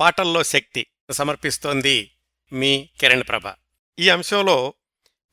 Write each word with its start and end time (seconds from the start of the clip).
పాటల్లో 0.00 0.44
శక్తి 0.44 0.86
సమర్పిస్తోంది 1.10 2.10
మీ 2.52 2.88
కిరణ్ 3.00 3.22
ప్రభ. 3.28 3.42
ఈ 3.98 4.08
అంశంలో 4.08 4.74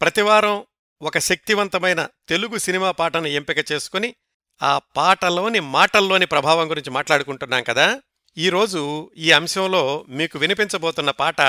ప్రతివారం 0.01 0.65
ఒక 1.01 1.17
శక్తివంతమైన 1.17 2.07
తెలుగు 2.29 2.57
సినిమా 2.57 2.91
పాటను 2.91 3.27
ఎంపిక 3.27 3.71
చేసుకుని 3.71 4.15
ఆ 4.63 4.79
పాటలోని 4.97 5.59
మాటల్లోని 5.59 6.25
ప్రభావం 6.25 6.69
గురించి 6.69 6.89
మాట్లాడుకుంటున్నాం 6.89 7.63
కదా. 7.63 8.01
ఈరోజు 8.37 9.11
ఈ 9.17 9.31
అంశంలో 9.31 10.05
మీకు 10.09 10.39
వినిపించబోతున్న 10.39 11.11
పాట 11.11 11.41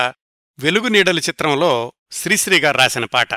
వెలుగు 0.58 0.88
నీడలు 0.88 1.20
చిత్రంలో 1.20 1.92
శ్రీశ్రీ 2.12 2.60
గారు 2.60 2.78
రాసిన 2.78 3.04
పాట. 3.04 3.28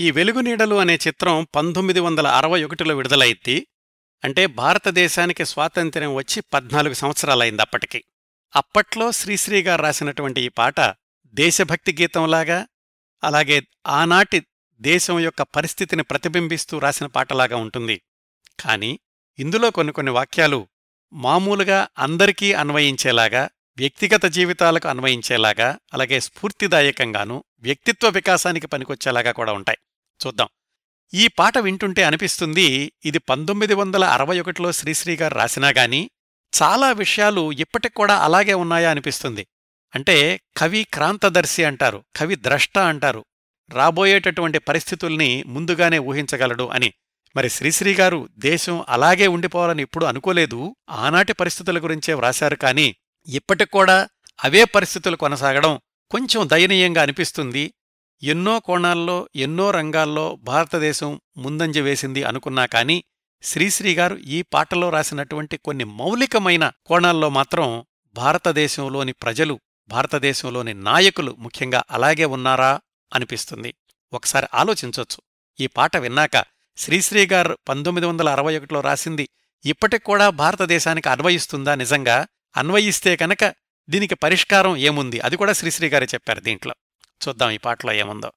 ఈ 0.00 0.10
వెలుగు 0.10 0.40
నీడలు 0.40 0.74
అనే 0.74 0.98
చిత్రం 1.06 1.46
పంతొమ్మిది 1.54 2.00
వందల 2.00 2.26
అరవై 2.26 2.64
ఒకటిలో 2.64 2.96
విడుదలైద్ది. 2.96 3.66
అంటే 4.24 4.46
భారతదేశానికి 4.46 5.44
స్వాతంత్ర్యం 5.44 6.14
వచ్చి 6.14 6.40
పద్నాలుగు 6.40 6.94
సంవత్సరాలైంది 6.94 7.62
అప్పటికి. 7.62 8.04
అప్పట్లో 8.56 9.12
శ్రీశ్రీ 9.12 9.62
గారు 9.62 9.82
రాసినటువంటి 9.82 10.40
ఈ 10.40 10.48
పాట 10.48 10.80
దేశభక్తి 11.26 11.96
గీతంలాగా 12.00 12.66
అలాగే 13.24 13.62
ఆనాటి 13.86 14.42
దేశం 14.80 15.20
యొక్క 15.20 15.42
పరిస్థితిని 15.42 16.02
ప్రతిబింబిస్తూ 16.02 16.78
రాసిన 16.78 17.06
పాటలాగా 17.06 17.56
ఉంటుంది. 17.56 18.02
కాని 18.60 18.98
ఇందులో 19.38 19.70
కొన్ని 19.70 19.92
కొన్ని 19.92 20.12
వాక్యాలు 20.12 20.68
మామూలుగా 21.12 21.88
అందరికీ 21.98 22.52
అన్వయించేలాగా 22.52 23.50
వ్యక్తిగత 23.76 24.26
జీవితాలకు 24.26 24.88
అన్వయించేలాగా 24.88 25.78
అలాగే 25.92 26.20
స్ఫూర్తిదాయకంగానూ 26.20 27.44
వ్యక్తిత్వ 27.58 28.08
వికాసానికి 28.08 28.66
పనికొచ్చేలాగా 28.66 29.32
కూడా 29.32 29.52
ఉంటాయి. 29.52 29.78
చూద్దాం. 30.26 30.48
ఈ 31.14 31.28
పాట 31.28 31.58
వింటుంటే 31.58 32.02
అనిపిస్తుంది 32.02 32.92
ఇది 33.04 33.18
పంతొమ్మిది 33.18 33.74
వందల 33.74 34.04
అరవై 34.04 34.40
ఒకటిలో 34.40 34.72
శ్రీశ్రీగారు 34.72 35.34
రాసినా 35.34 35.68
గాని 35.68 36.10
చాలా 36.62 36.92
విషయాలు 36.92 37.52
ఇప్పటికి 37.52 37.94
కూడా 37.94 38.16
అలాగే 38.16 38.54
ఉన్నాయా 38.54 38.90
అనిపిస్తుంది. 38.90 39.46
అంటే 39.94 40.40
కవి 40.56 40.84
క్రాంతదర్శి 40.84 41.64
అంటారు 41.64 42.04
కవి 42.16 42.36
ద్రష్ట 42.36 42.78
అంటారు 42.78 43.24
రాబోయేటటువంటి 43.70 44.58
పరిస్థితుల్ని 44.58 45.44
ముందుగానే 45.46 45.98
ఊహించగలడు 45.98 46.68
అని. 46.68 46.92
మరి 47.36 47.50
శ్రీశ్రీ 47.50 47.94
గారు 47.94 48.28
దేశం 48.38 48.84
అలాగే 48.88 49.26
ఉండిపోవాలని 49.26 49.82
ఇప్పుడు 49.82 50.04
అనుకోలేదు 50.04 50.76
ఆనాటి 50.90 51.32
పరిస్థితుల 51.32 51.78
గురించే 51.78 52.14
వ్రాశారు 52.14 52.56
కాని 52.56 52.94
ఇప్పటికూడా 53.28 54.08
అవే 54.44 54.64
పరిస్థితులు 54.64 55.16
కొనసాగడం 55.16 55.80
కొంచెం 56.10 56.48
దయనీయంగా 56.48 57.02
అనిపిస్తుంది. 57.02 57.74
ఎన్నో 58.22 58.60
కోణాల్లో 58.60 59.28
ఎన్నో 59.36 59.70
రంగాల్లో 59.70 60.38
భారతదేశం 60.42 61.20
ముందంజ 61.36 61.78
వేసింది 61.78 62.22
అనుకున్నా 62.22 62.66
కాని 62.66 63.04
శ్రీశ్రీ 63.44 63.94
గారు 63.94 64.16
ఈ 64.16 64.42
పాటలో 64.42 64.90
రాసినటువంటి 64.90 65.56
కొన్ని 65.56 65.84
మౌలికమైన 65.84 66.72
కోణాల్లో 66.86 67.28
మాత్రం 67.28 67.84
భారతదేశంలోని 68.14 69.12
ప్రజలు 69.12 69.60
భారతదేశంలోని 69.88 70.74
నాయకులు 70.74 71.36
ముఖ్యంగా 71.38 71.82
అలాగే 71.90 72.24
ఉన్నారా 72.24 72.80
అనిపిస్తుంది. 73.14 73.74
ఒకసారి 74.12 74.46
ఆలోచించొచ్చు. 74.54 75.22
ఈ 75.60 75.66
పాట 75.66 75.96
విన్నాక 75.96 76.44
శ్రీశ్రీ 76.76 77.26
గారు 77.26 77.58
పంతొమ్మిది 77.68 78.06
వందల 78.06 78.28
అరవై 78.28 78.56
ఒకటిలో 78.58 78.80
రాసింది 78.80 79.28
ఇప్పటికి 79.64 80.04
కూడా 80.04 80.30
భారతదేశానికి 80.30 81.08
అన్వయిస్తుందా 81.08 81.74
నిజంగా? 81.74 82.26
అన్వయిస్తే 82.56 83.16
కనుక 83.16 83.54
దీనికి 83.88 84.14
పరిష్కారం 84.14 84.76
ఏముంది? 84.76 85.20
అది 85.20 85.36
కూడా 85.36 85.52
శ్రీశ్రీ 85.52 85.88
గారే 85.88 86.06
చెప్పారు 86.14 86.40
దీంట్లో. 86.40 86.74
చూద్దాం 87.28 87.50
ఈ 87.50 87.58
పాటలో 87.58 87.92
ఏముందో. 87.92 88.32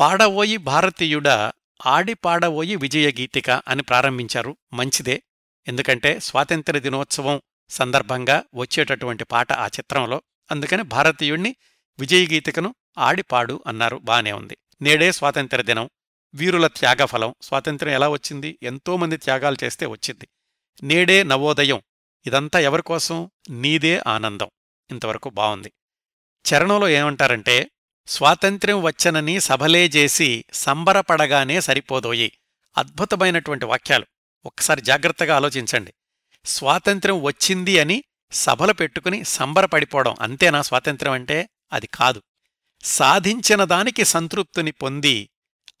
పాడవోయి 0.00 0.56
భారతీయుడా 0.56 1.52
ఆడిపాడబోయి 1.86 2.76
విజయగీతిక 2.76 3.50
అని 3.50 3.82
ప్రారంభించారు. 3.82 4.56
మంచిదే. 4.72 5.22
ఎందుకంటే 5.68 6.20
స్వాతంత్ర్య 6.20 6.80
దినోత్సవం 6.80 7.42
సందర్భంగా 7.68 8.42
వచ్చేటటువంటి 8.54 9.24
పాట 9.24 9.52
ఆ 9.52 9.66
చిత్రంలో. 9.66 10.22
అందుకని 10.50 10.82
భారతీయుణ్ణి 10.82 11.56
విజయగీతికను 11.98 12.74
ఆడిపాడు 12.98 13.62
అన్నారు. 13.66 13.96
బానే 13.96 14.32
ఉంది. 14.32 14.58
నేడే 14.82 15.12
స్వాతంత్ర్య 15.12 15.64
దినం. 15.64 15.90
వీరుల 16.34 16.66
త్యాగఫలం. 16.66 17.34
స్వాతంత్ర్యం 17.42 17.94
ఎలా 17.94 18.08
వచ్చింది? 18.08 18.58
ఎంతోమంది 18.62 19.16
త్యాగాలు 19.16 19.56
చేస్తే 19.64 19.86
వచ్చింది. 19.86 20.28
నేడే 20.82 21.22
నవోదయం. 21.22 21.82
ఇదంతా 22.26 22.58
ఎవరికోసం 22.58 23.30
నీదే 23.50 24.00
ఆనందం. 24.06 24.50
ఇంతవరకు 24.90 25.30
బావుంది. 25.30 25.72
చరణంలో 26.52 26.88
ఏమంటారంటే 26.88 27.70
స్వాతంత్ర్యం 28.08 28.82
వచ్చనని 28.82 29.40
సభలే 29.40 29.86
చేసి 29.86 30.44
సంబరపడగానే 30.52 31.60
సరిపోదోయి. 31.60 32.32
అద్భుతమైనటువంటి 32.78 33.64
వాక్యాలు. 33.64 34.06
ఒక్కసారి 34.46 34.80
జాగ్రత్తగా 34.80 35.36
ఆలోచించండి. 35.36 35.94
స్వాతంత్ర్యం 36.44 37.22
వచ్చింది 37.22 37.78
అని 37.78 38.04
సభలు 38.32 38.72
పెట్టుకుని 38.72 39.24
సంబరపడిపోవడం 39.24 40.14
అంతేనా 40.20 40.62
స్వాతంత్ర్యం 40.62 41.12
అంటే? 41.12 41.48
అది 41.72 41.86
కాదు. 41.86 42.22
సాధించిన 42.82 43.64
దానికి 43.64 44.04
సంతృప్తిని 44.04 44.70
పొంది 44.70 45.30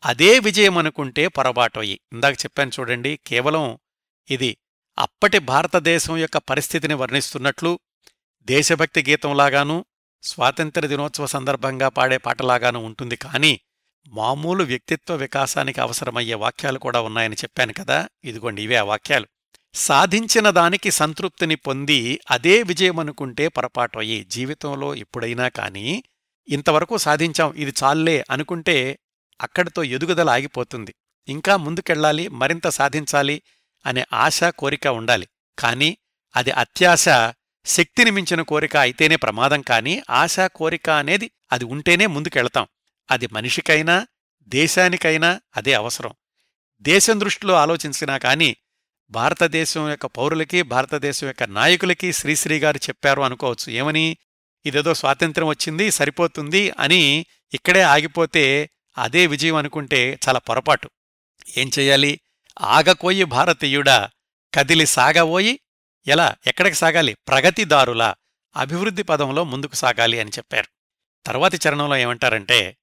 అదే 0.04 0.38
విజయమనుకుంటే 0.38 1.28
పొరబాటోయి 1.28 2.00
ఇందాక 2.12 2.34
చెప్పాను 2.34 2.70
చూడండి 2.80 3.18
కేవలం 3.26 3.78
ఇది 4.30 4.56
అప్పటి 4.98 5.38
భారతదేశం 5.38 6.16
యొక్క 6.16 6.38
పరిస్థితిని 6.38 6.94
వర్ణిస్తున్నట్లు 6.94 7.78
దేశభక్తి 8.42 9.04
గీతంలాగానూ 9.08 9.84
స్వాతంత్ర్య 10.22 10.88
దినోత్సవ 10.88 11.26
సందర్భంగా 11.26 11.88
పాడే 11.88 12.16
పాటలాగానూ 12.18 12.80
ఉంటుంది. 12.80 13.16
కానీ 13.16 13.60
మామూలు 14.08 14.64
వ్యక్తిత్వ 14.64 15.14
వికాసానికి 15.14 15.80
అవసరమయ్యే 15.80 16.34
వాక్యాలు 16.34 16.78
కూడా 16.78 17.00
ఉన్నాయని 17.00 17.34
చెప్పాను 17.34 17.72
కదా. 17.72 18.08
ఇదిగోండి 18.24 18.62
ఇవే 18.62 18.76
ఆ 18.76 18.82
వాక్యాలు. 18.82 19.26
సాధించిన 19.74 20.50
దానికి 20.50 20.90
సంతృప్తిని 20.90 21.54
పొంది 21.54 22.20
అదే 22.30 22.62
విజయమనుకుంటే 22.62 23.50
అయ్యి 23.96 24.24
జీవితంలో 24.24 24.94
ఎప్పుడైనా 24.94 25.48
కానీ 25.48 26.04
ఇంతవరకు 26.48 26.96
సాధించాం 26.96 27.54
ఇది 27.54 27.72
చాల్లే 27.82 28.24
అనుకుంటే 28.30 28.98
అక్కడితో 29.40 29.82
ఎదుగుదల 29.82 30.30
ఆగిపోతుంది. 30.30 30.94
ఇంకా 31.28 31.56
ముందుకెళ్ళాలి 31.56 32.28
మరింత 32.28 32.68
సాధించాలి 32.68 33.42
అనే 33.86 34.04
ఆశ 34.12 34.44
కోరిక 34.44 34.86
ఉండాలి. 34.86 35.28
కానీ 35.58 35.96
అది 36.36 36.50
అత్యాశ 36.50 37.08
శక్తిని 37.66 38.10
మించిన 38.10 38.42
కోరిక 38.42 38.76
అయితేనే 38.76 39.16
ప్రమాదం 39.16 39.62
కాని 39.62 40.02
ఆశా 40.10 40.46
కోరిక 40.46 40.90
అనేది 40.90 41.30
అది 41.52 41.64
ఉంటేనే 41.64 42.06
ముందుకెళతాం. 42.06 42.66
అది 43.10 43.28
మనిషికైనా 43.32 44.06
దేశానికైనా 44.42 45.40
అదే 45.56 45.72
అవసరం. 45.72 46.12
దేశం 46.80 47.20
దృష్టిలో 47.20 47.54
ఆలోచించినా 47.54 48.18
కాని 48.18 48.56
భారతదేశం 49.10 49.90
యొక్క 49.90 50.06
పౌరులకి 50.06 50.62
భారతదేశం 50.62 51.26
యొక్క 51.26 51.42
నాయకులకి 51.42 52.12
శ్రీశ్రీ 52.12 52.58
గారు 52.58 52.76
చెప్పారు 52.76 53.22
అనుకోవచ్చు. 53.22 53.72
ఏమని? 53.72 54.16
ఇదేదో 54.66 54.94
స్వాతంత్ర్యం 54.94 55.48
వచ్చింది 55.48 55.90
సరిపోతుంది 55.90 56.70
అని 56.70 57.26
ఇక్కడే 57.54 57.82
ఆగిపోతే 57.82 58.70
అదే 58.98 59.26
విజయం 59.26 59.56
అనుకుంటే 59.56 60.18
చాలా 60.28 60.38
పొరపాటు. 60.38 60.90
ఏం 61.56 61.70
చెయ్యాలి 61.78 62.20
ఆగకోయి 62.60 63.24
భారతీయుడా 63.24 64.10
కదిలి 64.54 64.86
సాగబోయి 64.86 65.60
ఎలా 66.06 66.36
ఎక్కడికి 66.46 66.76
సాగాలి? 66.76 67.14
ప్రగతిదారులా? 67.14 68.14
అభివృద్ధి 68.56 69.02
పదంలో 69.02 69.44
ముందుకు 69.44 69.74
సాగాలి 69.74 70.20
అని 70.20 70.30
చెప్పారు. 70.30 70.66
తర్వాతి 71.26 71.58
చరణంలో 71.68 71.96
ఏమంటారంటే 71.96 72.76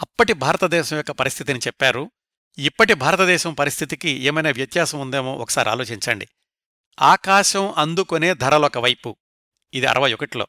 అప్పటి 0.00 0.32
భారతదేశం 0.32 0.96
యొక్క 0.96 1.10
పరిస్థితిని 1.10 1.58
చెప్పారు. 1.58 2.10
ఇప్పటి 2.58 2.94
భారతదేశం 2.94 3.54
పరిస్థితికి 3.54 4.08
ఏమైనా 4.08 4.50
వ్యత్యాసం 4.50 5.00
ఉందేమో 5.00 5.34
ఒకసారి 5.34 5.70
ఆలోచించండి. 5.70 6.28
ఆకాశం 7.00 7.74
అందుకొనే 7.76 8.34
ధరలొక 8.34 8.78
వైపు 8.78 9.16
ఇది 9.74 9.86
అరవై 9.86 10.12
ఒకటిలో. 10.12 10.46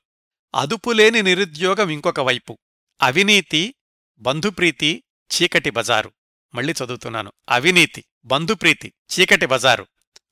అదుపులేని 0.55 1.21
నిరుద్యోగం 1.21 1.89
ఇంకొక 1.89 2.19
వైపు 2.19 2.57
అవినీతి 3.01 3.75
బంధుప్రీతి 4.19 5.03
చీకటి 5.33 5.69
బజారు. 5.69 6.11
మళ్ళీ 6.53 6.73
చదువుతున్నాను. 6.73 7.31
అవినీతి 7.49 8.05
బంధుప్రీతి 8.25 8.93
చీకటి 9.19 9.45
బజారు. 9.45 9.87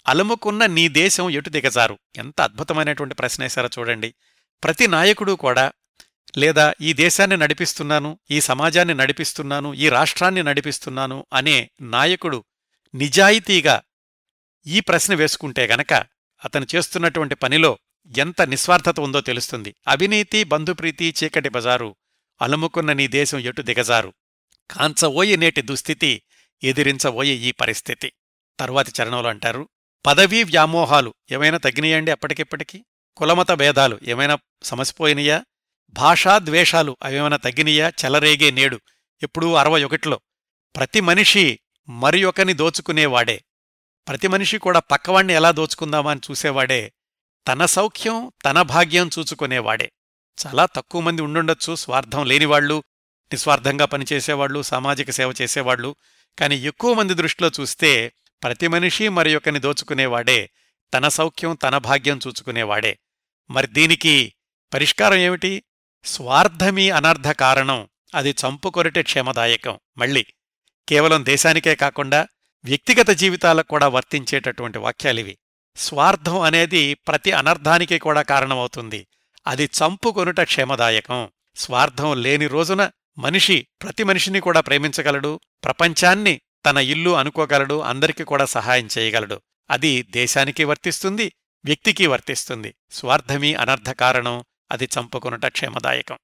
అలముకున్న 0.08 0.66
నీ 0.66 0.88
దేశం 0.88 1.30
ఎటు 1.30 1.50
దిగజారు? 1.50 2.00
ఎంత 2.18 2.42
అద్భుతమైనటువంటి 2.42 3.16
ప్రశ్న 3.16 3.44
వేశారో 3.44 3.70
చూడండి. 3.80 4.16
ప్రతి 4.64 4.88
నాయకుడు 4.88 5.34
కూడా 5.34 5.72
లేదా 6.38 6.74
ఈ 6.82 6.94
దేశాన్ని 6.94 7.38
నడిపిస్తున్నాను 7.38 8.20
ఈ 8.32 8.42
సమాజాన్ని 8.42 8.94
నడిపిస్తున్నాను 8.94 9.74
ఈ 9.74 9.90
రాష్ట్రాన్ని 9.90 10.44
నడిపిస్తున్నాను 10.44 11.26
అనే 11.34 11.70
నాయకుడు 11.82 12.44
నిజాయితీగా 12.96 13.82
ఈ 14.68 14.80
ప్రశ్న 14.80 15.14
వేసుకుంటే 15.14 15.68
గనక 15.68 15.94
అతను 16.46 16.68
చేస్తున్నటువంటి 16.76 17.36
పనిలో 17.36 17.78
ఎంత 18.18 18.42
నిస్వార్థత 18.42 19.00
ఉందో 19.00 19.22
తెలుస్తుంది. 19.22 19.76
అవినీతి 19.88 20.44
బంధుప్రీతి 20.44 21.14
చీకటి 21.24 21.50
బజారు 21.50 21.96
అలుముకున్న 22.42 22.94
నీ 22.94 23.08
దేశం 23.08 23.40
ఎటు 23.40 23.62
దిగజారు? 23.62 24.14
కాంచవోయి 24.72 25.38
నేటి 25.38 25.62
దుస్థితి 25.62 26.22
ఎదిరించబోయే 26.64 27.34
ఈ 27.34 27.52
పరిస్థితి. 27.52 28.12
తరువాతి 28.60 28.92
చరణంలో 29.02 29.30
అంటారు 29.30 29.70
పదవీ 30.06 30.44
వ్యామోహాలు 30.44 31.14
ఏమైనా 31.32 31.58
తగ్గినాయండి 31.58 32.12
అప్పటికిప్పటికి? 32.12 32.86
కులమత 33.18 33.52
భేదాలు 33.52 34.00
ఏమైనా 34.04 34.38
సమసిపోయినయా? 34.64 35.46
భాషా 35.94 36.40
ద్వేషాలు 36.40 36.98
అవేమైనా 37.04 37.38
తగ్గినయా? 37.38 37.90
చెలరేగే 37.90 38.52
నేడు. 38.52 38.80
ఎప్పుడూ 39.24 39.54
అరవై 39.54 39.84
ఒకటిలో. 39.84 40.20
ప్రతి 40.76 41.02
మనిషి 41.02 41.60
మరి 41.90 42.24
ఒకని 42.24 42.54
దోచుకునేవాడే. 42.54 43.44
ప్రతి 44.08 44.28
మనిషి 44.28 44.58
కూడా 44.58 44.80
పక్కవాణ్ణి 44.80 45.34
ఎలా 45.34 45.52
దోచుకుందామా 45.52 46.12
అని 46.12 46.22
చూసేవాడే. 46.32 46.94
తన 47.48 47.66
సౌఖ్యం 47.66 48.32
తన 48.46 48.62
భాగ్యం 48.62 49.10
చూచుకునేవాడే. 49.20 49.92
చాలా 50.48 50.66
తక్కువ 50.66 51.02
మంది 51.02 51.22
ఉండుండొచ్చు 51.22 51.76
స్వార్థం 51.76 52.26
లేనివాళ్ళు 52.26 52.84
నిస్వార్థంగా 53.34 53.86
పనిచేసేవాళ్ళు 53.86 54.62
సామాజిక 54.62 55.12
సేవ 55.12 55.34
చేసేవాళ్ళు 55.42 55.96
కాని 56.40 56.56
ఎక్కువ 56.56 56.94
మంది 56.94 57.14
దృష్టిలో 57.14 57.52
చూస్తే 57.60 58.14
ప్రతి 58.44 58.68
మనిషి 58.68 59.10
మరి 59.10 59.36
ఒకరిని 59.36 59.60
దోచుకునేవాడే 59.60 60.50
తన 60.94 61.08
సౌఖ్యం 61.08 61.56
తన 61.56 61.78
భాగ్యం 61.78 62.20
చూచుకునేవాడే. 62.28 63.00
మరి 63.50 63.68
దీనికి 63.68 64.34
పరిష్కారం 64.74 65.16
ఏమిటి? 65.16 65.64
స్వార్థమీ 66.04 66.90
అనర్థ 66.90 67.32
కారణం. 67.32 67.88
అది 68.16 68.30
చంపుకొరటే 68.30 69.04
క్షేమదాయకం. 69.04 69.80
మళ్ళీ 69.98 70.26
కేవలం 70.90 71.26
దేశానికే 71.26 71.76
కాకుండా 71.76 72.28
వ్యక్తిగత 72.64 73.10
జీవితాలకు 73.10 73.68
కూడా 73.68 73.88
వర్తించేటటువంటి 73.88 74.78
వాక్యాలివి 74.78 75.38
స్వార్థం 75.76 76.42
అనేది 76.42 76.94
ప్రతి 76.94 77.32
అనర్థానికి 77.32 78.00
కూడా 78.00 78.22
కారణమవుతుంది. 78.22 79.08
అది 79.48 79.64
చంపుకొనుట 79.64 80.42
క్షేమదాయకం. 80.42 81.30
స్వార్థం 81.56 82.22
లేని 82.22 82.48
రోజున 82.48 82.92
మనిషి 83.18 83.68
ప్రతి 83.82 84.04
మనిషిని 84.04 84.40
కూడా 84.40 84.62
ప్రేమించగలడు. 84.62 85.40
ప్రపంచాన్ని 85.64 86.42
తన 86.66 86.78
ఇల్లు 86.78 87.16
అనుకోగలడు 87.16 87.80
అందరికీ 87.80 88.24
కూడా 88.24 88.46
సహాయం 88.46 88.90
చేయగలడు. 88.98 89.42
అది 89.70 90.02
దేశానికి 90.02 90.64
వర్తిస్తుంది 90.64 91.32
వ్యక్తికి 91.66 92.08
వర్తిస్తుంది. 92.08 92.76
స్వార్థమీ 92.92 93.54
అనర్ధకారణం 93.54 94.46
అది 94.72 94.86
చంపుకునుట 94.86 95.46
క్షేమదాయకం. 95.46 96.18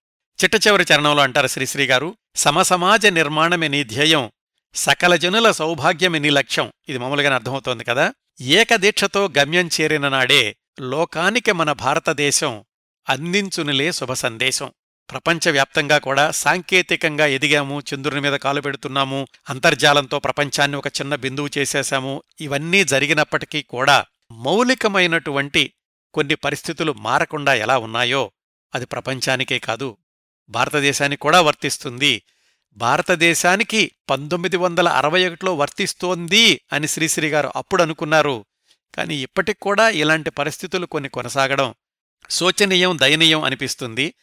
చిట్ట 0.43 0.67
చివరి 0.67 0.85
చరణంలో 0.93 1.23
అంటారు 1.23 1.47
శ్రీశ్రీ 1.47 1.85
గారు 1.85 2.17
సమసమాజ 2.35 3.05
నిర్మాణమే 3.05 3.67
నీ 3.67 3.83
ధ్యేయం 3.83 4.31
సకల 4.75 5.15
జనుల 5.15 5.51
సౌభాగ్యమే 5.51 6.19
నీ 6.19 6.29
లక్ష్యం. 6.29 6.73
ఇది 6.89 6.97
మామూలుగానే 6.97 7.35
అర్థమవుతోంది 7.35 7.83
కదా? 7.83 8.13
ఏకదీక్షతో 8.41 9.29
గమ్యం 9.37 9.69
చేరిన 9.81 10.09
నాడే 10.09 10.55
లోకానికి 10.81 11.51
మన 11.51 11.71
భారతదేశం 11.71 12.65
అందించునిలే 13.09 13.91
శుభ 13.91 14.13
సందేశం. 14.13 14.71
ప్రపంచవ్యాప్తంగా 15.09 15.97
కూడా 15.97 16.31
సాంకేతికంగా 16.31 17.25
ఎదిగాము 17.25 17.81
చంద్రుని 17.93 18.21
మీద 18.21 18.33
కాలు 18.33 18.61
పెడుతున్నాము 18.61 19.27
అంతర్జాలంతో 19.49 20.19
ప్రపంచాన్ని 20.19 20.77
ఒక 20.77 20.87
చిన్న 20.87 21.15
బిందువు 21.15 21.49
చేసేశాము. 21.57 22.23
ఇవన్నీ 22.41 22.83
జరిగినప్పటికీ 22.83 23.61
కూడా 23.61 24.05
మౌలికమైనటువంటి 24.31 25.73
కొన్ని 26.13 26.35
పరిస్థితులు 26.35 26.91
మారకుండా 26.91 27.53
ఎలా 27.53 27.77
ఉన్నాయో 27.77 28.31
అది 28.75 28.85
ప్రపంచానికే 28.85 29.59
కాదు 29.59 29.97
భారతదేశానికి 30.49 31.21
కూడా 31.21 31.41
వర్తిస్తుంది. 31.41 32.23
భారతదేశానికి 32.77 33.91
పంతొమ్మిది 34.09 34.57
వందల 34.57 34.89
అరవై 34.89 35.27
ఒకటిలో 35.27 35.55
వర్తిస్తోంది 35.55 36.61
అని 36.73 36.87
శ్రీశ్రీ 36.87 37.29
గారు 37.29 37.51
అప్పుడు 37.55 37.83
అనుకున్నారు. 37.83 38.45
కాని 38.95 39.15
ఇప్పటికి 39.15 39.59
కూడా 39.59 39.89
ఇలాంటి 39.89 40.29
పరిస్థితులు 40.29 40.85
కొన్ని 40.85 41.09
కొనసాగడం 41.09 41.73
శోచనీయం 42.29 42.97
దయనీయం 43.01 43.43
అనిపిస్తుంది. 43.43 44.13